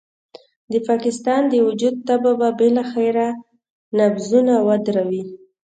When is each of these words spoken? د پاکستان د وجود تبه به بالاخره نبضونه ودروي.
د 0.71 0.73
پاکستان 0.87 1.41
د 1.49 1.53
وجود 1.67 1.95
تبه 2.07 2.31
به 2.39 2.49
بالاخره 2.59 3.27
نبضونه 3.99 4.53
ودروي. 4.67 5.23